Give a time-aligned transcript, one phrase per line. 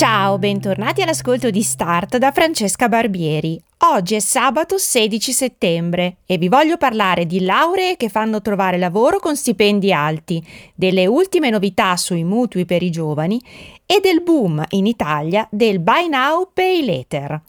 [0.00, 3.62] Ciao, bentornati all'ascolto di Start da Francesca Barbieri.
[3.92, 9.18] Oggi è sabato 16 settembre e vi voglio parlare di lauree che fanno trovare lavoro
[9.18, 10.42] con stipendi alti,
[10.74, 13.38] delle ultime novità sui mutui per i giovani
[13.84, 17.42] e del boom in Italia del Buy Now Pay Later.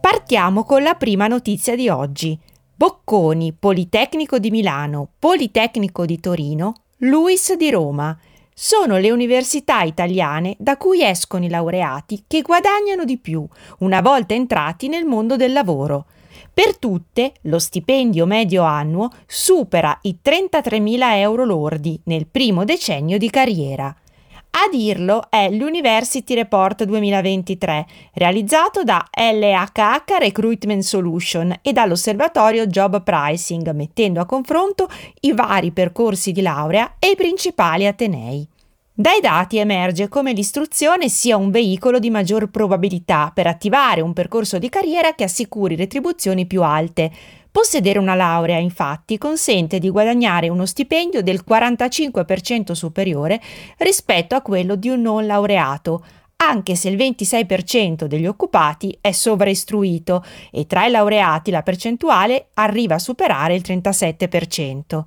[0.00, 2.36] Partiamo con la prima notizia di oggi.
[2.74, 8.18] Bocconi, Politecnico di Milano, Politecnico di Torino, Luis di Roma
[8.54, 13.46] sono le università italiane da cui escono i laureati che guadagnano di più
[13.78, 16.06] una volta entrati nel mondo del lavoro.
[16.52, 23.30] Per tutte lo stipendio medio annuo supera i 33.000 euro lordi nel primo decennio di
[23.30, 23.94] carriera.
[24.54, 33.70] A dirlo è l'University Report 2023, realizzato da LHH Recruitment Solution e dall'osservatorio Job Pricing,
[33.70, 38.46] mettendo a confronto i vari percorsi di laurea e i principali atenei.
[38.94, 44.58] Dai dati emerge come l'istruzione sia un veicolo di maggior probabilità per attivare un percorso
[44.58, 47.10] di carriera che assicuri retribuzioni più alte.
[47.52, 53.38] Possedere una laurea, infatti, consente di guadagnare uno stipendio del 45% superiore
[53.76, 56.02] rispetto a quello di un non laureato,
[56.36, 62.94] anche se il 26% degli occupati è sovraistruito e tra i laureati la percentuale arriva
[62.94, 65.04] a superare il 37%.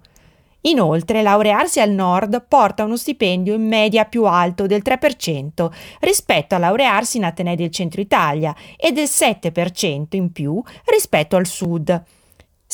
[0.62, 6.60] Inoltre, laurearsi al nord porta uno stipendio in media più alto del 3% rispetto a
[6.60, 12.04] laurearsi in Atenei del centro Italia e del 7% in più rispetto al sud.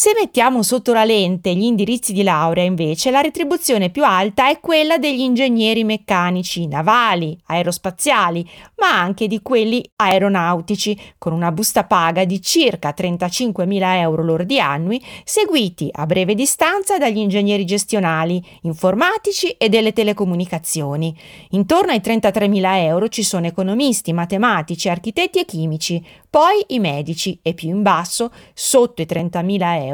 [0.02, 4.60] Se mettiamo sotto la lente gli indirizzi di laurea, invece, la retribuzione più alta è
[4.60, 8.44] quella degli ingegneri meccanici, navali, aerospaziali,
[8.78, 15.00] ma anche di quelli aeronautici, con una busta paga di circa 35.000 euro lordi annui,
[15.24, 21.16] seguiti a breve distanza dagli ingegneri gestionali, informatici e delle telecomunicazioni.
[21.52, 27.54] Intorno ai 33.000 euro ci sono economisti, matematici, architetti e chimici, poi i medici e
[27.54, 29.90] più in basso, sotto i 30.000 euro,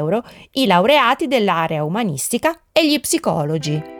[0.52, 3.96] i laureati dell'area umanistica e gli psicologi.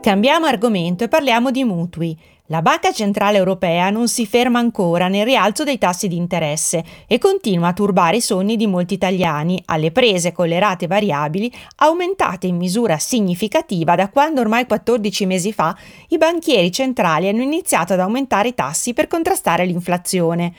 [0.00, 2.18] Cambiamo argomento e parliamo di mutui.
[2.52, 7.16] La Banca Centrale Europea non si ferma ancora nel rialzo dei tassi di interesse e
[7.18, 12.48] continua a turbare i sogni di molti italiani alle prese con le rate variabili aumentate
[12.48, 15.76] in misura significativa da quando ormai 14 mesi fa
[16.08, 20.52] i banchieri centrali hanno iniziato ad aumentare i tassi per contrastare l'inflazione.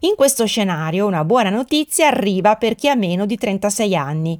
[0.00, 4.38] In questo scenario una buona notizia arriva per chi ha meno di 36 anni.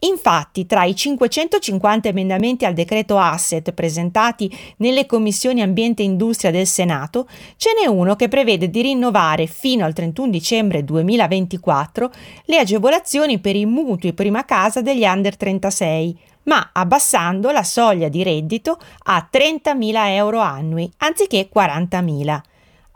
[0.00, 6.68] Infatti, tra i 550 emendamenti al decreto asset presentati nelle commissioni ambiente e industria del
[6.68, 12.12] Senato, ce n'è uno che prevede di rinnovare fino al 31 dicembre 2024
[12.44, 18.22] le agevolazioni per i mutui prima casa degli under 36, ma abbassando la soglia di
[18.22, 22.40] reddito a 30.000 euro annui anziché 40.000.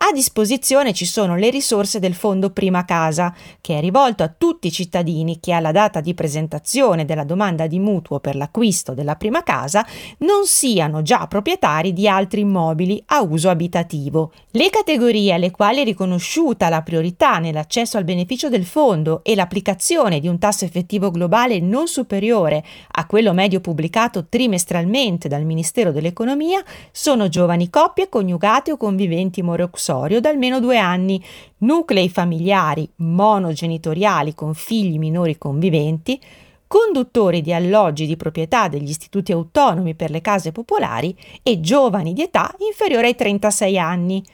[0.04, 4.66] A disposizione ci sono le risorse del Fondo Prima Casa, che è rivolto a tutti
[4.66, 9.44] i cittadini che alla data di presentazione della domanda di mutuo per l'acquisto della prima
[9.44, 9.86] casa
[10.18, 14.32] non siano già proprietari di altri immobili a uso abitativo.
[14.50, 20.18] Le categorie alle quali è riconosciuta la priorità nell'accesso al beneficio del fondo e l'applicazione
[20.18, 26.60] di un tasso effettivo globale non superiore a quello medio pubblicato trimestralmente dal Ministero dell'Economia
[26.90, 31.22] sono giovani coppie coniugate o conviventi moroxosi compulsorio da almeno due anni,
[31.58, 36.18] nuclei familiari monogenitoriali con figli minori conviventi,
[36.66, 42.22] conduttori di alloggi di proprietà degli istituti autonomi per le case popolari e giovani di
[42.22, 44.24] età inferiore ai 36 anni.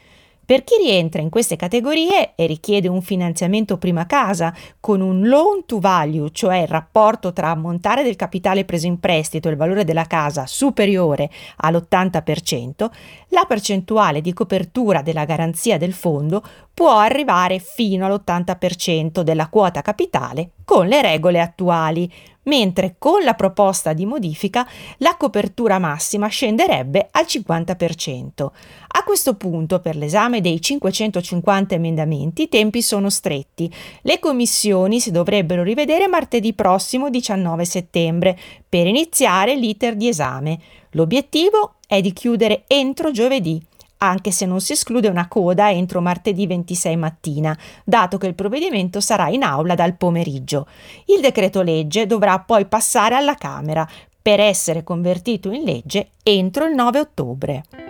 [0.48, 5.66] Per chi rientra in queste categorie e richiede un finanziamento prima casa con un loan
[5.66, 9.84] to value, cioè il rapporto tra ammontare del capitale preso in prestito e il valore
[9.84, 12.88] della casa superiore all'80%,
[13.28, 16.42] la percentuale di copertura della garanzia del fondo
[16.72, 22.10] può arrivare fino all'80% della quota capitale con le regole attuali,
[22.48, 24.66] mentre con la proposta di modifica
[24.98, 28.50] la copertura massima scenderebbe al 50%.
[28.88, 33.72] A questo punto, per l'esame dei 550 emendamenti, i tempi sono stretti.
[34.02, 38.36] Le commissioni si dovrebbero rivedere martedì prossimo 19 settembre
[38.68, 40.58] per iniziare l'iter di esame.
[40.92, 43.62] L'obiettivo è di chiudere entro giovedì
[43.98, 49.00] anche se non si esclude una coda entro martedì 26 mattina, dato che il provvedimento
[49.00, 50.66] sarà in aula dal pomeriggio.
[51.06, 53.88] Il decreto legge dovrà poi passare alla Camera
[54.20, 57.87] per essere convertito in legge entro il 9 ottobre.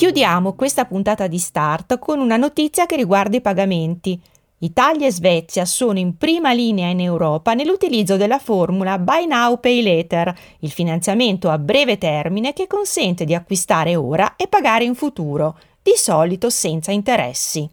[0.00, 4.18] Chiudiamo questa puntata di Start con una notizia che riguarda i pagamenti.
[4.60, 9.82] Italia e Svezia sono in prima linea in Europa nell'utilizzo della formula Buy Now Pay
[9.82, 15.58] Later, il finanziamento a breve termine che consente di acquistare ora e pagare in futuro,
[15.82, 17.68] di solito senza interessi.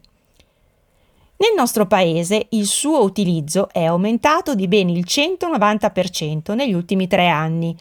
[1.38, 7.28] Nel nostro paese il suo utilizzo è aumentato di ben il 190% negli ultimi tre
[7.28, 7.74] anni.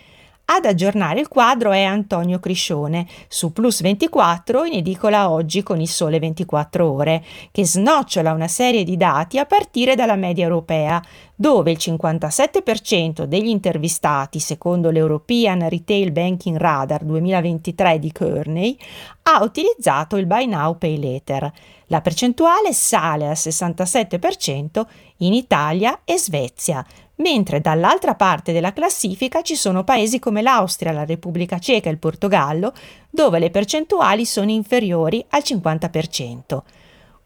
[0.50, 5.90] Ad aggiornare il quadro è Antonio Criscione, su Plus 24 in edicola oggi con il
[5.90, 7.22] Sole 24 ore,
[7.52, 11.04] che snocciola una serie di dati a partire dalla media europea,
[11.36, 18.78] dove il 57% degli intervistati, secondo l'European Retail Banking Radar 2023 di Kearney,
[19.24, 21.52] ha utilizzato il Buy Now Pay Later.
[21.88, 24.86] La percentuale sale al 67%
[25.18, 26.86] in Italia e Svezia,
[27.18, 32.00] mentre dall'altra parte della classifica ci sono paesi come l'Austria, la Repubblica Ceca e il
[32.00, 32.74] Portogallo,
[33.10, 36.62] dove le percentuali sono inferiori al 50%.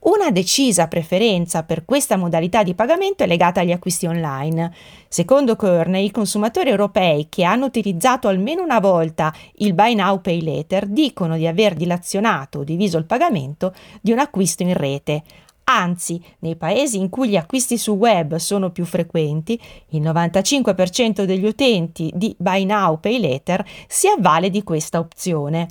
[0.03, 4.73] Una decisa preferenza per questa modalità di pagamento è legata agli acquisti online.
[5.07, 10.41] Secondo Kearney, i consumatori europei che hanno utilizzato almeno una volta il Buy Now Pay
[10.41, 15.21] Later dicono di aver dilazionato o diviso il pagamento di un acquisto in rete,
[15.63, 19.59] Anzi, nei paesi in cui gli acquisti su web sono più frequenti,
[19.89, 25.69] il 95% degli utenti di Buy Now Pay Later si avvale di questa opzione.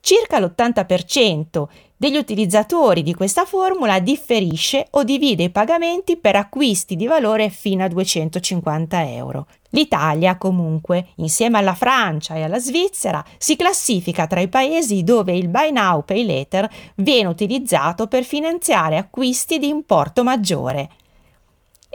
[0.00, 1.66] Circa l'80%
[1.96, 7.84] degli utilizzatori di questa formula differisce o divide i pagamenti per acquisti di valore fino
[7.84, 9.46] a 250 euro.
[9.70, 15.48] L'Italia, comunque, insieme alla Francia e alla Svizzera, si classifica tra i paesi dove il
[15.48, 20.88] Buy Now Pay Later viene utilizzato per finanziare acquisti di importo maggiore.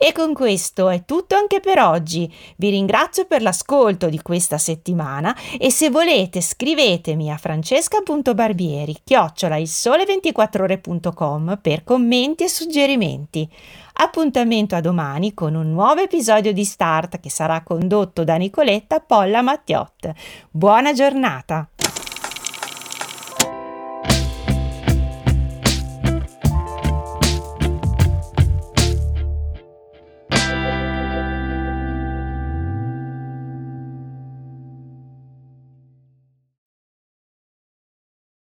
[0.05, 2.29] E con questo è tutto anche per oggi.
[2.57, 9.69] Vi ringrazio per l'ascolto di questa settimana e se volete scrivetemi a francesca.barbieri chiocciola il
[9.69, 13.49] sole24ore.com per commenti e suggerimenti.
[13.93, 19.41] Appuntamento a domani con un nuovo episodio di Start che sarà condotto da Nicoletta Polla
[19.41, 20.11] Mattiot.
[20.51, 21.65] Buona giornata!